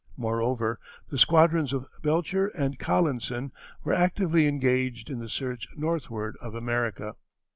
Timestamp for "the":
1.11-1.17, 5.19-5.29